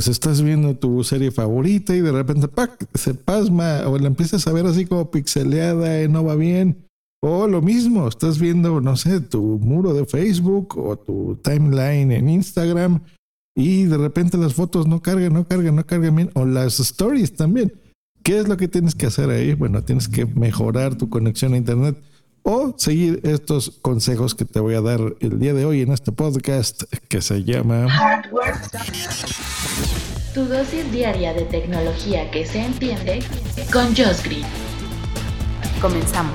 pues 0.00 0.08
estás 0.08 0.40
viendo 0.40 0.74
tu 0.74 1.04
serie 1.04 1.30
favorita 1.30 1.94
y 1.94 2.00
de 2.00 2.10
repente 2.10 2.48
¡pac! 2.48 2.88
se 2.94 3.12
pasma 3.12 3.86
o 3.86 3.98
la 3.98 4.06
empiezas 4.06 4.46
a 4.46 4.52
ver 4.54 4.64
así 4.64 4.86
como 4.86 5.10
pixeleada 5.10 6.02
y 6.02 6.08
no 6.08 6.24
va 6.24 6.36
bien. 6.36 6.86
O 7.22 7.46
lo 7.46 7.60
mismo, 7.60 8.08
estás 8.08 8.38
viendo, 8.38 8.80
no 8.80 8.96
sé, 8.96 9.20
tu 9.20 9.42
muro 9.42 9.92
de 9.92 10.06
Facebook 10.06 10.78
o 10.78 10.96
tu 10.96 11.38
timeline 11.42 12.12
en 12.12 12.30
Instagram 12.30 13.02
y 13.54 13.84
de 13.84 13.98
repente 13.98 14.38
las 14.38 14.54
fotos 14.54 14.86
no 14.86 15.02
cargan, 15.02 15.34
no 15.34 15.46
cargan, 15.46 15.76
no 15.76 15.84
cargan 15.84 16.16
bien. 16.16 16.30
O 16.32 16.46
las 16.46 16.80
stories 16.80 17.36
también. 17.36 17.70
¿Qué 18.22 18.38
es 18.38 18.48
lo 18.48 18.56
que 18.56 18.68
tienes 18.68 18.94
que 18.94 19.04
hacer 19.04 19.28
ahí? 19.28 19.52
Bueno, 19.52 19.84
tienes 19.84 20.08
que 20.08 20.24
mejorar 20.24 20.94
tu 20.94 21.10
conexión 21.10 21.52
a 21.52 21.58
Internet 21.58 21.98
o 22.42 22.72
seguir 22.78 23.20
estos 23.24 23.78
consejos 23.82 24.34
que 24.34 24.46
te 24.46 24.60
voy 24.60 24.76
a 24.76 24.80
dar 24.80 25.00
el 25.20 25.38
día 25.38 25.52
de 25.52 25.66
hoy 25.66 25.82
en 25.82 25.92
este 25.92 26.10
podcast 26.10 26.84
que 27.08 27.20
se 27.20 27.44
llama 27.44 27.86
Hardware. 27.90 28.54
Tu 30.34 30.44
dosis 30.44 30.90
diaria 30.92 31.34
de 31.34 31.42
tecnología 31.42 32.30
que 32.30 32.46
se 32.46 32.60
entiende 32.60 33.20
con 33.72 33.86
Josh 33.96 34.22
Green. 34.24 34.44
Comenzamos. 35.80 36.34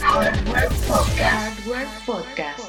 Hardware 0.00 0.68
Podcast. 2.06 2.60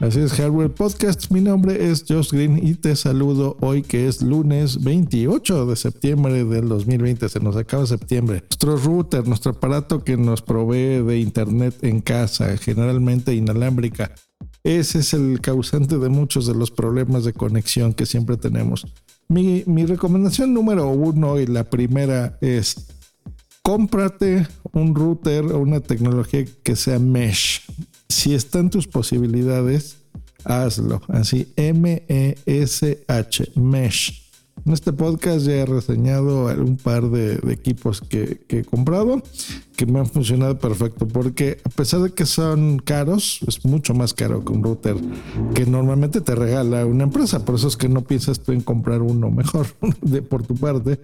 Así 0.00 0.20
es, 0.20 0.32
Hardware 0.32 0.72
Podcast. 0.72 1.30
Mi 1.32 1.40
nombre 1.40 1.90
es 1.90 2.04
Josh 2.08 2.30
Green 2.30 2.64
y 2.64 2.74
te 2.74 2.94
saludo 2.94 3.56
hoy 3.60 3.82
que 3.82 4.06
es 4.06 4.22
lunes 4.22 4.84
28 4.84 5.66
de 5.66 5.74
septiembre 5.74 6.44
del 6.44 6.68
2020. 6.68 7.28
Se 7.28 7.40
nos 7.40 7.56
acaba 7.56 7.84
septiembre. 7.84 8.44
Nuestro 8.48 8.76
router, 8.76 9.26
nuestro 9.26 9.52
aparato 9.52 10.04
que 10.04 10.16
nos 10.16 10.40
provee 10.40 11.02
de 11.02 11.18
internet 11.18 11.74
en 11.82 12.00
casa, 12.00 12.56
generalmente 12.56 13.34
inalámbrica. 13.34 14.14
Ese 14.68 14.98
es 14.98 15.14
el 15.14 15.40
causante 15.40 15.96
de 15.96 16.08
muchos 16.10 16.46
de 16.46 16.54
los 16.54 16.70
problemas 16.70 17.24
de 17.24 17.32
conexión 17.32 17.94
que 17.94 18.04
siempre 18.04 18.36
tenemos. 18.36 18.86
Mi, 19.28 19.62
recomendación 19.86 20.52
número 20.52 20.88
uno 20.90 21.40
y 21.40 21.46
la 21.46 21.64
primera 21.64 22.38
es 22.40 22.88
cómprate 23.62 24.46
un 24.72 24.94
router 24.94 25.44
o 25.46 25.58
una 25.58 25.80
tecnología 25.80 26.44
que 26.62 26.76
sea 26.76 26.98
mesh 26.98 27.62
si 28.08 28.34
están 28.34 28.70
tus 28.70 28.86
posibilidades, 28.86 29.98
hazlo. 30.44 31.00
Así, 31.08 31.52
M-E-S-H, 31.56 33.52
Mesh. 33.54 34.27
En 34.68 34.74
este 34.74 34.92
podcast 34.92 35.46
ya 35.46 35.54
he 35.54 35.64
reseñado 35.64 36.44
un 36.62 36.76
par 36.76 37.08
de, 37.08 37.40
equipos 37.50 38.02
que, 38.02 38.42
he 38.50 38.64
comprado 38.64 39.22
que 39.74 39.86
me 39.86 39.98
han 39.98 40.04
funcionado 40.04 40.58
perfecto 40.58 41.08
porque 41.08 41.56
a 41.64 41.70
pesar 41.70 42.00
de 42.00 42.10
que 42.10 42.26
son 42.26 42.78
caros, 42.78 43.40
es 43.48 43.64
mucho 43.64 43.94
más 43.94 44.12
caro 44.12 44.44
que 44.44 44.52
un 44.52 44.62
router 44.62 44.96
que 45.54 45.64
normalmente 45.64 46.20
te 46.20 46.34
regala 46.34 46.84
una 46.84 47.04
empresa. 47.04 47.46
Por 47.46 47.54
eso 47.54 47.66
es 47.66 47.78
que 47.78 47.88
no 47.88 48.02
piensas 48.02 48.40
tú 48.40 48.52
en 48.52 48.60
comprar 48.60 49.00
uno 49.00 49.30
mejor 49.30 49.68
de, 50.02 50.20
por 50.20 50.46
tu 50.46 50.54
parte. 50.54 51.00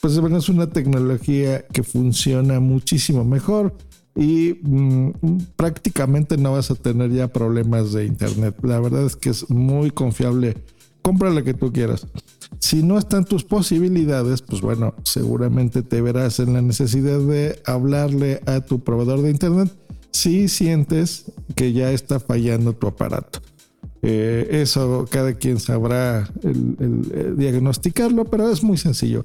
Pues 0.00 0.16
es 0.16 0.48
una 0.48 0.70
tecnología 0.70 1.66
que 1.66 1.82
funciona 1.82 2.60
muchísimo 2.60 3.24
mejor 3.24 3.76
y 4.16 4.58
mm, 4.62 5.10
prácticamente 5.56 6.38
no 6.38 6.52
vas 6.52 6.70
a 6.70 6.76
tener 6.76 7.12
ya 7.12 7.28
problemas 7.28 7.92
de 7.92 8.06
internet. 8.06 8.56
La 8.62 8.80
verdad 8.80 9.04
es 9.04 9.16
que 9.16 9.28
es 9.28 9.50
muy 9.50 9.90
confiable. 9.90 10.56
Compra 11.02 11.30
lo 11.30 11.42
que 11.42 11.54
tú 11.54 11.72
quieras. 11.72 12.06
Si 12.58 12.82
no 12.82 12.98
están 12.98 13.24
tus 13.24 13.44
posibilidades, 13.44 14.40
pues 14.42 14.60
bueno, 14.60 14.94
seguramente 15.04 15.82
te 15.82 16.00
verás 16.00 16.38
en 16.38 16.52
la 16.52 16.62
necesidad 16.62 17.18
de 17.18 17.60
hablarle 17.66 18.40
a 18.46 18.60
tu 18.60 18.80
proveedor 18.80 19.22
de 19.22 19.30
internet 19.30 19.72
si 20.12 20.48
sientes 20.48 21.32
que 21.56 21.72
ya 21.72 21.90
está 21.90 22.20
fallando 22.20 22.74
tu 22.74 22.86
aparato. 22.86 23.40
Eh, 24.02 24.48
eso 24.62 25.06
cada 25.10 25.34
quien 25.34 25.58
sabrá 25.58 26.28
diagnosticarlo, 27.36 28.24
pero 28.24 28.50
es 28.50 28.62
muy 28.62 28.76
sencillo 28.76 29.22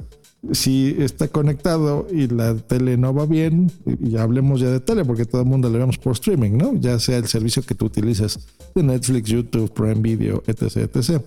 si 0.51 0.95
está 0.99 1.27
conectado 1.27 2.07
y 2.11 2.27
la 2.27 2.55
tele 2.55 2.97
no 2.97 3.13
va 3.13 3.25
bien, 3.25 3.71
y 3.85 4.17
hablemos 4.17 4.59
ya 4.59 4.69
de 4.69 4.79
tele, 4.79 5.03
porque 5.03 5.25
todo 5.25 5.41
el 5.41 5.47
mundo 5.47 5.69
le 5.69 5.79
vemos 5.79 5.97
por 5.97 6.13
streaming, 6.13 6.51
¿no? 6.51 6.73
Ya 6.75 6.99
sea 6.99 7.17
el 7.17 7.27
servicio 7.27 7.63
que 7.63 7.75
tú 7.75 7.85
utilices 7.85 8.39
de 8.75 8.83
Netflix, 8.83 9.29
YouTube, 9.29 9.71
Prime 9.73 9.95
Video, 9.95 10.43
etc. 10.47 10.89
etc. 10.93 11.21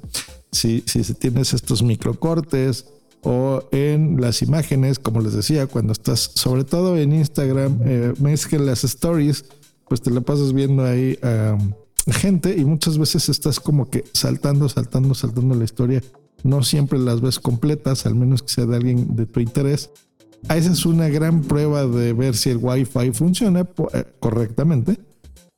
Si, 0.52 0.82
si 0.86 1.02
tienes 1.14 1.54
estos 1.54 1.82
microcortes 1.82 2.86
o 3.22 3.62
en 3.70 4.20
las 4.20 4.42
imágenes, 4.42 4.98
como 4.98 5.20
les 5.20 5.34
decía, 5.34 5.66
cuando 5.66 5.92
estás, 5.92 6.32
sobre 6.34 6.64
todo 6.64 6.96
en 6.96 7.12
Instagram, 7.12 7.80
eh, 7.84 8.14
las 8.58 8.84
stories, 8.84 9.44
pues 9.88 10.00
te 10.00 10.10
la 10.10 10.20
pasas 10.20 10.52
viendo 10.52 10.84
ahí 10.84 11.18
a 11.22 11.56
gente 12.12 12.56
y 12.56 12.64
muchas 12.64 12.98
veces 12.98 13.28
estás 13.28 13.60
como 13.60 13.90
que 13.90 14.04
saltando, 14.12 14.68
saltando, 14.68 15.14
saltando 15.14 15.54
la 15.54 15.64
historia 15.64 16.02
no 16.42 16.62
siempre 16.62 16.98
las 16.98 17.20
ves 17.20 17.38
completas, 17.38 18.06
al 18.06 18.14
menos 18.14 18.42
que 18.42 18.48
sea 18.48 18.66
de 18.66 18.76
alguien 18.76 19.16
de 19.16 19.26
tu 19.26 19.40
interés. 19.40 19.90
Esa 20.44 20.72
es 20.72 20.86
una 20.86 21.08
gran 21.08 21.42
prueba 21.42 21.86
de 21.86 22.12
ver 22.12 22.34
si 22.34 22.50
el 22.50 22.58
Wi-Fi 22.58 23.12
funciona 23.12 23.68
eh, 23.92 24.04
correctamente, 24.20 24.98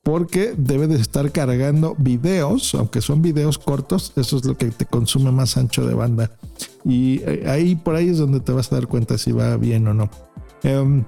porque 0.03 0.53
debe 0.57 0.87
de 0.87 0.97
estar 0.97 1.31
cargando 1.31 1.95
videos, 1.97 2.75
aunque 2.75 3.01
son 3.01 3.21
videos 3.21 3.57
cortos, 3.57 4.11
eso 4.17 4.37
es 4.37 4.45
lo 4.45 4.57
que 4.57 4.69
te 4.69 4.85
consume 4.85 5.31
más 5.31 5.55
ancho 5.55 5.87
de 5.87 5.93
banda. 5.93 6.31
Y 6.83 7.21
eh, 7.23 7.45
ahí 7.47 7.75
por 7.75 7.95
ahí 7.95 8.09
es 8.09 8.17
donde 8.17 8.41
te 8.41 8.51
vas 8.51 8.71
a 8.71 8.75
dar 8.75 8.87
cuenta 8.87 9.17
si 9.17 9.31
va 9.31 9.55
bien 9.55 9.87
o 9.87 9.93
no. 9.93 10.09
Em, 10.63 11.05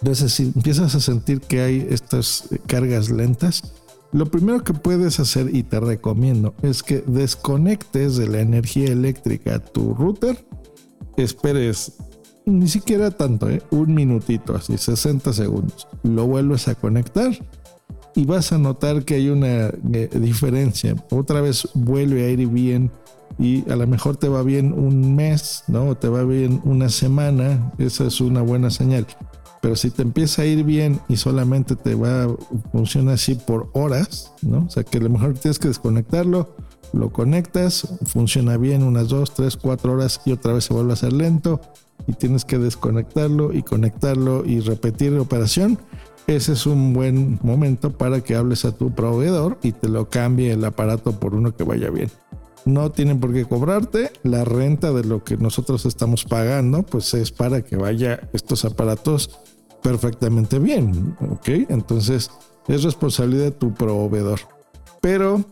entonces, 0.00 0.32
si 0.32 0.44
empiezas 0.44 0.94
a 0.94 1.00
sentir 1.00 1.40
que 1.40 1.60
hay 1.60 1.86
estas 1.90 2.48
cargas 2.66 3.10
lentas, 3.10 3.74
lo 4.12 4.26
primero 4.26 4.62
que 4.62 4.72
puedes 4.72 5.18
hacer 5.18 5.54
y 5.54 5.64
te 5.64 5.80
recomiendo 5.80 6.54
es 6.62 6.84
que 6.84 7.02
desconectes 7.06 8.16
de 8.16 8.28
la 8.28 8.40
energía 8.40 8.86
eléctrica 8.86 9.58
tu 9.58 9.94
router, 9.94 10.46
esperes 11.16 11.94
ni 12.46 12.68
siquiera 12.68 13.10
tanto, 13.10 13.50
¿eh? 13.50 13.62
un 13.70 13.92
minutito, 13.94 14.54
así 14.54 14.78
60 14.78 15.32
segundos, 15.32 15.86
lo 16.02 16.26
vuelves 16.26 16.68
a 16.68 16.74
conectar 16.76 17.32
y 18.14 18.24
vas 18.24 18.52
a 18.52 18.58
notar 18.58 19.04
que 19.04 19.14
hay 19.14 19.28
una 19.28 19.68
eh, 19.92 20.10
diferencia. 20.14 20.94
Otra 21.10 21.40
vez 21.40 21.68
vuelve 21.74 22.24
a 22.24 22.30
ir 22.30 22.46
bien 22.48 22.90
y 23.38 23.68
a 23.70 23.76
lo 23.76 23.86
mejor 23.86 24.16
te 24.16 24.28
va 24.28 24.42
bien 24.42 24.72
un 24.72 25.14
mes, 25.14 25.64
¿no? 25.68 25.94
te 25.94 26.08
va 26.08 26.24
bien 26.24 26.60
una 26.64 26.88
semana, 26.88 27.72
esa 27.78 28.06
es 28.06 28.20
una 28.20 28.42
buena 28.42 28.70
señal. 28.70 29.06
Pero 29.60 29.76
si 29.76 29.90
te 29.90 30.02
empieza 30.02 30.42
a 30.42 30.46
ir 30.46 30.64
bien 30.64 31.00
y 31.08 31.16
solamente 31.16 31.76
te 31.76 31.94
va 31.94 32.24
a 32.24 32.36
funcionar 32.72 33.14
así 33.14 33.34
por 33.34 33.70
horas, 33.72 34.32
¿no? 34.40 34.66
O 34.66 34.70
sea 34.70 34.84
que 34.84 34.98
a 34.98 35.00
lo 35.00 35.10
mejor 35.10 35.34
tienes 35.34 35.58
que 35.58 35.66
desconectarlo, 35.66 36.54
lo 36.92 37.12
conectas, 37.12 37.88
funciona 38.06 38.56
bien 38.56 38.82
unas 38.82 39.08
2, 39.08 39.34
3, 39.34 39.56
4 39.56 39.92
horas 39.92 40.20
y 40.24 40.32
otra 40.32 40.52
vez 40.52 40.64
se 40.64 40.74
vuelve 40.74 40.90
a 40.90 40.94
hacer 40.94 41.12
lento 41.12 41.60
y 42.06 42.12
tienes 42.12 42.44
que 42.44 42.58
desconectarlo 42.58 43.52
y 43.52 43.62
conectarlo 43.62 44.44
y 44.44 44.60
repetir 44.60 45.12
la 45.12 45.22
operación. 45.22 45.78
Ese 46.28 46.52
es 46.52 46.66
un 46.66 46.92
buen 46.92 47.38
momento 47.42 47.96
para 47.96 48.20
que 48.20 48.36
hables 48.36 48.66
a 48.66 48.72
tu 48.72 48.94
proveedor 48.94 49.58
y 49.62 49.72
te 49.72 49.88
lo 49.88 50.10
cambie 50.10 50.52
el 50.52 50.62
aparato 50.62 51.18
por 51.18 51.34
uno 51.34 51.56
que 51.56 51.64
vaya 51.64 51.88
bien. 51.88 52.10
No 52.66 52.90
tienen 52.90 53.18
por 53.18 53.32
qué 53.32 53.46
cobrarte. 53.46 54.12
La 54.24 54.44
renta 54.44 54.92
de 54.92 55.04
lo 55.04 55.24
que 55.24 55.38
nosotros 55.38 55.86
estamos 55.86 56.26
pagando, 56.26 56.82
pues 56.82 57.14
es 57.14 57.32
para 57.32 57.62
que 57.62 57.76
vaya 57.76 58.28
estos 58.34 58.66
aparatos 58.66 59.38
perfectamente 59.82 60.58
bien. 60.58 61.16
¿Ok? 61.30 61.48
Entonces 61.70 62.30
es 62.68 62.82
responsabilidad 62.82 63.44
de 63.44 63.50
tu 63.52 63.72
proveedor. 63.72 64.40
Pero, 65.00 65.42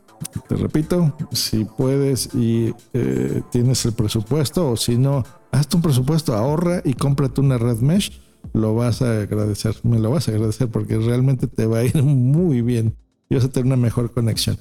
te 0.46 0.56
repito, 0.56 1.16
si 1.32 1.64
puedes 1.64 2.34
y 2.34 2.74
eh, 2.92 3.40
tienes 3.50 3.82
el 3.86 3.94
presupuesto 3.94 4.72
o 4.72 4.76
si 4.76 4.98
no, 4.98 5.24
hazte 5.52 5.76
un 5.76 5.82
presupuesto, 5.82 6.34
ahorra 6.34 6.82
y 6.84 6.92
cómprate 6.92 7.40
una 7.40 7.56
red 7.56 7.78
mesh. 7.78 8.25
Lo 8.52 8.74
vas 8.74 9.02
a 9.02 9.22
agradecer, 9.22 9.76
me 9.82 9.98
lo 9.98 10.10
vas 10.10 10.28
a 10.28 10.32
agradecer 10.32 10.68
porque 10.68 10.98
realmente 10.98 11.46
te 11.46 11.66
va 11.66 11.78
a 11.78 11.84
ir 11.84 12.02
muy 12.02 12.62
bien 12.62 12.96
y 13.28 13.34
vas 13.34 13.44
a 13.44 13.48
tener 13.48 13.66
una 13.66 13.76
mejor 13.76 14.12
conexión. 14.12 14.58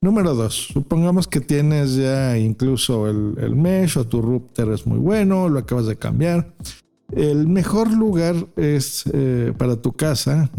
Número 0.00 0.34
dos, 0.34 0.68
supongamos 0.72 1.26
que 1.26 1.40
tienes 1.40 1.96
ya 1.96 2.36
incluso 2.36 3.08
el, 3.08 3.36
el 3.38 3.56
mesh 3.56 3.96
o 3.96 4.06
tu 4.06 4.20
router 4.20 4.68
es 4.68 4.86
muy 4.86 4.98
bueno, 4.98 5.48
lo 5.48 5.58
acabas 5.60 5.86
de 5.86 5.96
cambiar 5.96 6.54
el 7.12 7.46
mejor 7.46 7.92
lugar 7.92 8.34
es 8.56 9.04
eh, 9.12 9.52
para 9.56 9.76
tu 9.76 9.92
casa. 9.92 10.50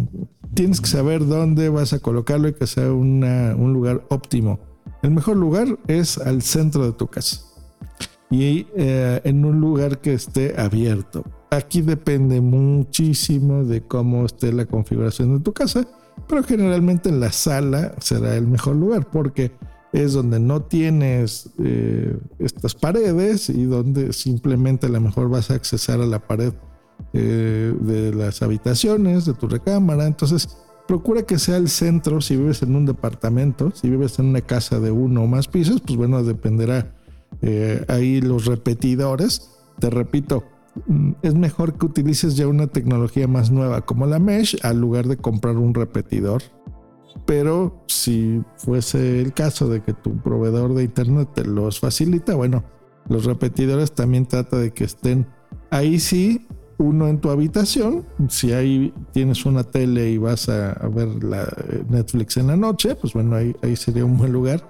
Tienes 0.53 0.79
que 0.79 0.87
saber 0.87 1.25
dónde 1.25 1.69
vas 1.69 1.93
a 1.93 1.99
colocarlo 1.99 2.47
y 2.47 2.53
que 2.53 2.67
sea 2.67 2.91
un 2.93 3.73
lugar 3.73 4.05
óptimo. 4.09 4.59
El 5.01 5.11
mejor 5.11 5.37
lugar 5.37 5.77
es 5.87 6.17
al 6.17 6.41
centro 6.41 6.85
de 6.85 6.93
tu 6.93 7.07
casa 7.07 7.41
y 8.31 8.67
eh, 8.75 9.21
en 9.23 9.45
un 9.45 9.59
lugar 9.59 9.99
que 9.99 10.13
esté 10.13 10.59
abierto. 10.59 11.23
Aquí 11.55 11.81
depende 11.81 12.41
muchísimo 12.41 13.63
de 13.63 13.81
cómo 13.81 14.25
esté 14.25 14.51
la 14.51 14.65
configuración 14.65 15.37
de 15.37 15.39
tu 15.41 15.53
casa, 15.53 15.87
pero 16.27 16.43
generalmente 16.43 17.07
en 17.07 17.21
la 17.21 17.31
sala 17.31 17.95
será 18.01 18.35
el 18.35 18.45
mejor 18.45 18.75
lugar 18.75 19.09
porque 19.09 19.53
es 19.93 20.11
donde 20.11 20.37
no 20.41 20.63
tienes 20.63 21.49
eh, 21.63 22.17
estas 22.39 22.75
paredes 22.75 23.49
y 23.49 23.63
donde 23.63 24.11
simplemente 24.11 24.87
a 24.87 24.89
lo 24.89 24.99
mejor 24.99 25.29
vas 25.29 25.49
a 25.49 25.53
accesar 25.53 26.01
a 26.01 26.05
la 26.05 26.19
pared 26.19 26.51
eh, 27.13 27.73
de 27.79 28.13
las 28.13 28.41
habitaciones, 28.41 29.23
de 29.23 29.33
tu 29.33 29.47
recámara. 29.47 30.07
Entonces, 30.07 30.57
procura 30.89 31.21
que 31.21 31.39
sea 31.39 31.55
el 31.55 31.69
centro 31.69 32.19
si 32.19 32.35
vives 32.35 32.63
en 32.63 32.75
un 32.75 32.85
departamento, 32.85 33.71
si 33.73 33.89
vives 33.89 34.19
en 34.19 34.25
una 34.25 34.41
casa 34.41 34.81
de 34.81 34.91
uno 34.91 35.23
o 35.23 35.27
más 35.27 35.47
pisos, 35.47 35.79
pues 35.79 35.95
bueno, 35.95 36.21
dependerá 36.21 36.93
eh, 37.41 37.85
ahí 37.87 38.19
los 38.19 38.45
repetidores. 38.45 39.51
Te 39.79 39.89
repito, 39.89 40.43
es 41.21 41.35
mejor 41.35 41.77
que 41.77 41.85
utilices 41.85 42.35
ya 42.35 42.47
una 42.47 42.67
tecnología 42.67 43.27
más 43.27 43.51
nueva 43.51 43.81
como 43.81 44.05
la 44.05 44.19
mesh 44.19 44.57
al 44.63 44.79
lugar 44.79 45.07
de 45.07 45.17
comprar 45.17 45.57
un 45.57 45.73
repetidor. 45.73 46.43
Pero 47.25 47.83
si 47.87 48.41
fuese 48.57 49.21
el 49.21 49.33
caso 49.33 49.69
de 49.69 49.81
que 49.81 49.93
tu 49.93 50.17
proveedor 50.17 50.73
de 50.73 50.83
internet 50.83 51.29
te 51.33 51.45
los 51.45 51.79
facilita, 51.79 52.35
bueno, 52.35 52.63
los 53.07 53.25
repetidores 53.25 53.93
también 53.93 54.25
trata 54.25 54.57
de 54.57 54.71
que 54.71 54.83
estén 54.83 55.27
ahí 55.71 55.99
sí 55.99 56.45
uno 56.77 57.07
en 57.07 57.19
tu 57.19 57.29
habitación. 57.29 58.05
Si 58.27 58.51
ahí 58.51 58.93
tienes 59.11 59.45
una 59.45 59.63
tele 59.63 60.09
y 60.09 60.17
vas 60.17 60.49
a, 60.49 60.73
ver 60.89 61.07
eh, 61.07 61.83
Netflix 61.89 62.37
en 62.37 62.47
la 62.47 62.57
noche, 62.57 62.95
pues 62.95 63.13
bueno, 63.13 63.35
ahí, 63.35 63.55
ahí 63.61 63.75
sería 63.75 64.05
un 64.05 64.17
buen 64.17 64.33
lugar. 64.33 64.69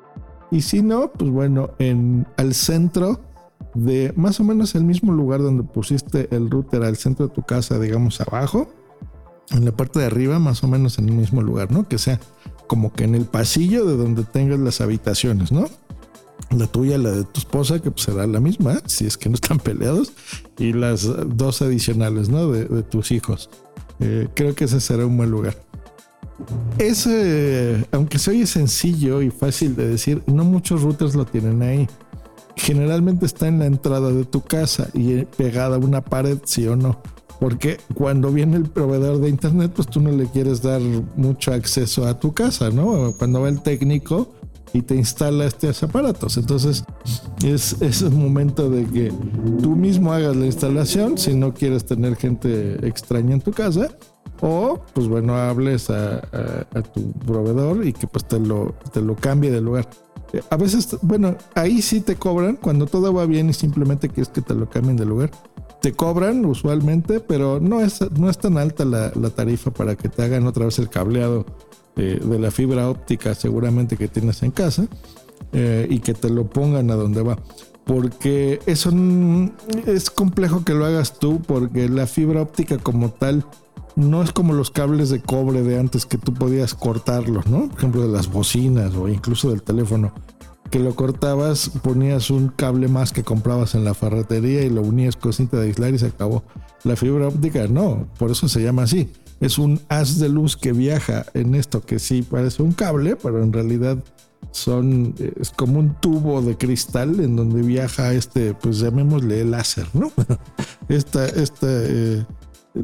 Y 0.52 0.62
si 0.62 0.82
no, 0.82 1.12
pues 1.12 1.32
bueno, 1.32 1.72
en 1.80 2.28
al 2.38 2.54
centro 2.54 3.20
de 3.76 4.14
más 4.16 4.40
o 4.40 4.44
menos 4.44 4.74
el 4.74 4.84
mismo 4.84 5.12
lugar 5.12 5.42
donde 5.42 5.64
pusiste 5.64 6.28
el 6.36 6.50
router 6.50 6.84
al 6.84 6.96
centro 6.96 7.28
de 7.28 7.34
tu 7.34 7.44
casa, 7.44 7.78
digamos 7.78 8.20
abajo, 8.22 8.70
en 9.52 9.66
la 9.66 9.72
parte 9.72 10.00
de 10.00 10.06
arriba, 10.06 10.40
más 10.40 10.64
o 10.64 10.68
menos 10.68 10.98
en 10.98 11.10
el 11.10 11.16
mismo 11.16 11.42
lugar, 11.42 11.72
¿no? 11.72 11.88
Que 11.88 11.98
sea 11.98 12.20
como 12.68 12.92
que 12.92 13.04
en 13.04 13.14
el 13.14 13.26
pasillo 13.26 13.86
de 13.86 13.96
donde 13.96 14.24
tengas 14.24 14.60
las 14.60 14.82
habitaciones, 14.82 15.52
¿no? 15.52 15.68
la 16.52 16.68
tuya, 16.68 16.98
la 16.98 17.12
de 17.12 17.24
tu 17.24 17.40
esposa, 17.40 17.80
que 17.80 17.92
será 17.96 18.28
la 18.28 18.40
misma, 18.40 18.82
si 18.86 19.06
es 19.06 19.18
que 19.18 19.30
no 19.30 19.36
están 19.36 19.60
peleados, 19.60 20.14
y 20.58 20.74
las 20.74 21.08
dos 21.36 21.62
adicionales, 21.62 22.30
¿no? 22.30 22.52
De, 22.52 22.84
tus 22.84 23.12
hijos. 23.12 23.50
Eh, 24.00 24.28
creo 24.36 24.56
que 24.56 24.66
ese 24.66 24.80
será 24.80 25.06
un 25.06 25.18
buen 25.18 25.32
lugar. 25.32 25.58
Ese, 26.78 27.86
aunque 27.92 28.20
se 28.20 28.32
oye 28.32 28.46
sencillo 28.46 29.22
y 29.22 29.30
fácil 29.30 29.76
de 29.76 29.88
decir, 29.88 30.22
no 30.28 30.44
muchos 30.44 30.82
routers 30.82 31.16
lo 31.16 31.26
tienen 31.26 31.62
ahí. 31.62 31.88
Generalmente 32.56 33.26
está 33.26 33.48
en 33.48 33.60
la 33.60 33.66
entrada 33.66 34.12
de 34.12 34.26
tu 34.26 34.42
casa 34.42 34.90
y 34.94 35.26
pegada 35.26 35.76
a 35.76 35.80
una 35.80 36.02
pared, 36.02 36.40
sí 36.46 36.68
o 36.68 36.76
no. 36.76 37.02
Porque 37.40 37.78
cuando 37.94 38.32
viene 38.32 38.56
el 38.56 38.70
proveedor 38.70 39.20
de 39.20 39.30
internet, 39.30 39.72
pues 39.76 39.88
tú 39.88 40.00
no 40.00 40.10
le 40.12 40.26
quieres 40.28 40.62
dar 40.62 40.82
mucho 41.16 41.54
acceso 41.54 42.08
a 42.08 42.18
tu 42.18 42.34
casa, 42.34 42.70
¿no? 42.70 43.14
Cuando 43.18 43.42
va 43.42 43.50
el 43.50 43.62
técnico, 43.62 44.30
y 44.76 44.82
te 44.82 44.96
instala 44.96 45.46
estos 45.46 45.82
aparatos. 45.84 46.36
Entonces 46.38 46.84
es, 47.44 47.82
es 47.82 48.02
un 48.02 48.22
momento 48.22 48.70
de 48.70 48.86
que 48.86 49.14
tú 49.62 49.76
mismo 49.76 50.12
hagas 50.12 50.36
la 50.36 50.46
instalación 50.46 51.18
si 51.18 51.34
no 51.34 51.54
quieres 51.54 51.86
tener 51.86 52.18
gente 52.18 52.86
extraña 52.86 53.36
en 53.36 53.42
tu 53.42 53.52
casa 53.52 53.90
o 54.42 54.82
pues 54.94 55.08
bueno 55.08 55.36
hables 55.36 55.90
a, 55.90 56.22
tu 56.94 57.14
proveedor 57.14 57.86
y 57.86 57.94
que 57.94 58.06
pues 58.08 58.26
te 58.28 58.38
lo, 58.38 58.76
te 58.92 59.02
lo 59.02 59.16
cambie 59.16 59.50
de 59.50 59.62
lugar. 59.62 59.88
Eh, 60.36 60.42
a 60.50 60.58
veces, 60.58 60.98
bueno, 61.02 61.36
ahí 61.54 61.82
sí 61.82 62.02
te 62.02 62.16
cobran 62.16 62.58
cuando 62.58 62.88
todo 62.88 63.14
va 63.14 63.26
bien 63.26 63.50
y 63.50 63.54
simplemente 63.54 64.10
quieres 64.10 64.30
que 64.30 64.42
te 64.42 64.54
lo 64.54 64.70
cambien 64.70 64.98
de 64.98 65.06
lugar. 65.06 65.32
Te 65.82 65.94
cobran 65.94 66.46
usualmente, 66.46 67.20
pero 67.22 67.60
no 67.62 67.80
es, 67.80 68.00
no 68.18 68.30
es 68.30 68.38
tan 68.38 68.58
alta 68.58 68.84
la, 68.86 69.12
tarifa 69.30 69.72
para 69.72 69.96
que 69.96 70.10
te 70.10 70.24
hagan 70.24 70.46
otra 70.48 70.66
vez 70.66 70.80
el 70.80 70.90
cableado 70.90 71.46
de, 71.96 72.20
la 72.40 72.52
fibra 72.52 72.90
óptica 72.90 73.34
seguramente 73.36 73.96
que 73.96 74.10
tienes 74.10 74.44
en 74.44 74.52
casa 74.52 74.88
eh, 75.54 75.88
y 75.90 76.00
que 76.00 76.14
te 76.14 76.30
lo 76.30 76.50
pongan 76.50 76.92
a 76.92 76.96
donde 76.96 77.22
va. 77.22 77.38
Porque 77.86 78.60
eso 78.66 78.92
es 79.86 80.10
complejo 80.10 80.66
que 80.66 80.74
lo 80.74 80.86
hagas 80.86 81.20
tú 81.20 81.42
porque 81.42 81.88
la 81.88 82.08
fibra 82.08 82.42
óptica 82.42 82.78
como 82.78 83.12
tal 83.12 83.46
no 83.96 84.22
es 84.22 84.32
como 84.32 84.54
los 84.54 84.72
cables 84.72 85.10
de 85.10 85.22
cobre 85.22 85.64
de 85.64 85.80
antes 85.80 86.06
que 86.06 86.18
tú 86.18 86.34
podías 86.34 86.74
cortarlos, 86.74 87.48
¿no? 87.48 87.70
Por 87.70 87.78
ejemplo, 87.78 88.02
de 88.02 88.10
las 88.10 88.30
bocinas 88.30 88.94
o 88.96 89.08
incluso 89.08 89.50
del 89.50 89.62
teléfono. 89.62 90.14
Que 90.76 90.82
lo 90.82 90.94
cortabas, 90.94 91.70
ponías 91.84 92.30
un 92.30 92.50
cable 92.50 92.90
más 92.90 93.14
que 93.14 93.24
comprabas 93.24 93.76
en 93.76 93.86
la 93.86 93.94
ferretería 93.94 94.62
y 94.62 94.70
lo 94.70 94.82
unías 94.82 95.16
con 95.16 95.32
cinta 95.32 95.56
de 95.56 95.68
aislar 95.68 95.94
y 95.94 96.00
se 96.00 96.08
acabó. 96.08 96.44
La 96.84 96.98
fibra 96.98 97.30
óptica 97.30 97.66
no, 97.70 98.10
por 98.20 98.30
eso 98.30 98.50
se 98.50 98.62
llama 98.62 98.84
así 98.84 99.10
es 99.40 99.58
un 99.58 99.80
haz 99.88 100.20
de 100.20 100.28
luz 100.28 100.58
que 100.58 100.74
viaja 100.74 101.28
en 101.34 101.56
esto 101.56 101.80
que 101.80 101.98
sí 101.98 102.24
parece 102.24 102.62
un 102.62 102.74
cable, 102.74 103.16
pero 103.16 103.42
en 103.42 103.54
realidad 103.54 104.04
son 104.52 105.16
es 105.40 105.50
como 105.52 105.80
un 105.80 105.96
tubo 106.02 106.42
de 106.42 106.58
cristal 106.58 107.22
en 107.22 107.38
donde 107.38 107.62
viaja 107.62 108.14
este, 108.14 108.54
pues 108.54 108.80
llamémosle 108.80 109.46
láser, 109.46 109.88
¿no? 109.94 110.12
esta 110.90 111.26
esta 111.26 111.68
eh, 111.70 112.26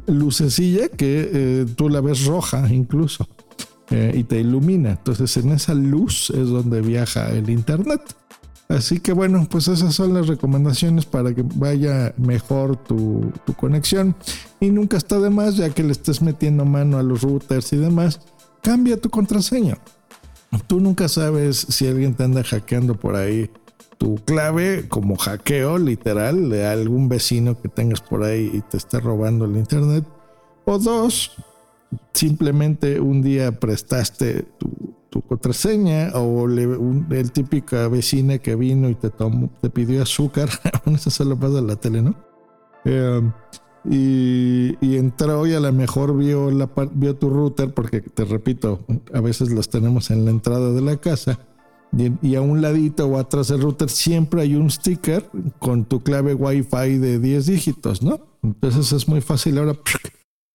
lucecilla 0.08 0.88
que 0.88 1.30
eh, 1.34 1.66
tú 1.76 1.90
la 1.90 2.00
ves 2.00 2.26
roja 2.26 2.72
incluso 2.72 3.28
eh, 3.92 4.14
y 4.16 4.24
te 4.24 4.40
ilumina. 4.40 4.92
Entonces 4.92 5.36
en 5.38 5.52
esa 5.52 5.74
luz 5.74 6.32
es 6.32 6.48
donde 6.48 6.82
viaja 6.82 7.30
el 7.30 7.50
internet. 7.50 8.02
Así 8.70 9.02
que 9.02 9.12
bueno, 9.12 9.46
pues 9.50 9.68
esas 9.68 9.94
son 9.94 10.14
las 10.14 10.28
recomendaciones 10.28 11.06
para 11.06 11.34
que 11.36 11.44
vaya 11.56 12.14
mejor 12.18 12.78
tu, 12.78 13.34
conexión. 13.58 14.16
Y 14.62 14.70
nunca 14.70 14.96
está 14.96 15.20
de 15.20 15.30
más, 15.30 15.58
ya 15.58 15.70
que 15.72 15.84
le 15.84 15.92
estés 15.92 16.22
metiendo 16.22 16.64
mano 16.64 16.98
a 16.98 17.04
los 17.04 17.22
routers 17.22 17.74
y 17.74 17.78
demás, 17.78 18.22
cambia 18.62 18.96
tu 18.96 19.10
contraseña. 19.10 19.78
Tú 20.68 20.80
nunca 20.80 21.10
sabes 21.10 21.58
si 21.58 21.88
alguien 21.88 22.14
te 22.14 22.24
anda 22.24 22.44
hackeando 22.44 22.96
por 22.96 23.16
ahí 23.16 23.50
tu 23.98 24.16
clave 24.16 24.88
como 24.88 25.18
hackeo 25.18 25.78
literal 25.78 26.50
de 26.50 26.66
algún 26.66 27.10
vecino 27.10 27.62
que 27.62 27.70
tengas 27.70 28.02
por 28.02 28.24
ahí 28.24 28.50
y 28.54 28.62
te 28.62 28.78
está 28.78 29.00
robando 29.00 29.46
el 29.46 29.58
internet. 29.58 30.06
O 30.66 30.80
dos, 30.80 31.32
simplemente 32.14 33.00
un 33.00 33.22
día 33.22 33.60
prestaste 33.60 34.44
tu, 34.58 34.96
tu 35.12 35.22
contraseña 35.22 36.12
o 36.16 36.48
el 36.48 37.32
típico 37.34 37.90
vecina 37.90 38.40
que 38.40 38.56
vino 38.56 38.90
y 38.90 38.96
te, 38.96 39.12
pidió 39.70 40.02
azúcar, 40.02 40.50
eso 40.86 41.10
solo 41.10 41.38
pasa 41.38 41.60
en 41.60 41.68
la 41.68 41.76
tele, 41.76 42.02
¿no? 42.02 42.16
Em, 42.86 43.32
y, 43.84 44.78
y, 44.80 44.98
entró 44.98 45.46
y 45.46 45.54
a 45.54 45.60
lo 45.60 45.72
mejor 45.74 46.16
vio, 46.16 46.50
la, 46.50 46.70
vio 46.94 47.16
tu 47.16 47.30
router, 47.30 47.74
porque 47.74 48.02
te 48.02 48.24
repito, 48.24 48.86
a 49.14 49.20
veces 49.20 49.52
los 49.52 49.70
tenemos 49.70 50.12
en 50.12 50.24
la 50.24 50.32
entrada 50.32 50.72
de 50.72 50.82
la 50.82 50.98
casa. 50.98 51.40
Y, 51.98 52.14
y, 52.26 52.36
a 52.36 52.42
un 52.42 52.62
ladito 52.62 53.06
o 53.08 53.20
atrás 53.20 53.50
del 53.50 53.62
router 53.62 53.90
siempre 53.90 54.44
hay 54.44 54.56
un 54.56 54.72
sticker 54.72 55.30
con 55.60 55.84
tu 55.84 56.02
clave 56.02 56.36
Wi-Fi 56.36 56.98
de 57.00 57.20
10 57.20 57.46
dígitos, 57.48 58.02
¿no? 58.02 58.22
Entonces 58.44 58.94
es 58.94 59.10
muy 59.10 59.20
fácil 59.20 59.58
ahora 59.58 59.74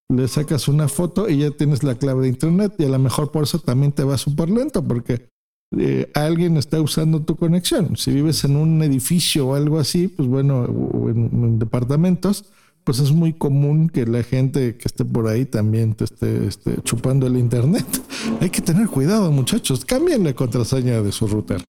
le 0.08 0.29
sacas 0.29 0.69
una 0.69 0.88
foto 0.88 1.29
y 1.29 1.38
ya 1.38 1.50
tienes 1.50 1.82
la 1.82 1.97
clave 1.97 2.23
de 2.23 2.29
internet 2.29 2.75
y 2.79 2.85
a 2.85 2.88
lo 2.88 2.99
mejor 2.99 3.32
por 3.32 3.44
eso 3.44 3.58
también 3.58 3.93
te 3.93 4.05
va 4.05 4.19
súper 4.19 4.50
lento 4.50 4.82
porque 4.82 5.29
eh, 5.76 6.11
alguien 6.14 6.56
está 6.56 6.81
usando 6.81 7.23
tu 7.23 7.37
conexión. 7.37 7.97
Si 7.97 8.12
vives 8.12 8.44
en 8.44 8.56
un 8.56 8.82
edificio 8.82 9.49
o 9.49 9.55
algo 9.55 9.79
así, 9.79 10.08
pues 10.08 10.29
bueno, 10.29 10.61
o 10.61 11.08
en, 11.08 11.58
departamentos, 11.58 12.46
pues 12.84 13.01
es 13.01 13.10
muy 13.10 13.32
común 13.32 13.89
que 13.89 14.06
la 14.06 14.22
gente 14.22 14.77
que 14.77 14.86
esté 14.86 15.05
por 15.05 15.27
ahí 15.27 15.44
también 15.44 15.94
te 15.94 16.05
esté, 16.05 16.82
chupando 16.84 17.27
el 17.27 17.36
internet. 17.36 17.86
Hay 18.41 18.51
que 18.51 18.63
tener 18.63 18.86
cuidado, 18.86 19.32
muchachos. 19.32 19.84
Cambien 19.84 20.22
la 20.22 20.34
contraseña 20.34 21.03
de 21.03 21.10
su 21.10 21.27
router. 21.27 21.65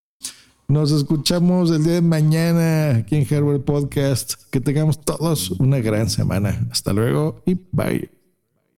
Nos 0.68 0.92
escuchamos 0.92 1.72
el 1.72 1.84
día 1.84 1.94
de 1.94 2.02
mañana 2.02 2.98
aquí 2.98 3.16
en 3.16 3.26
Hardware 3.26 3.64
Podcast. 3.64 4.34
Que 4.52 4.60
tengamos 4.60 5.02
todos 5.02 5.52
una 5.52 5.80
gran 5.80 6.10
semana. 6.10 6.68
Hasta 6.70 6.94
luego 6.94 7.42
y 7.46 7.56
bye. 7.72 8.17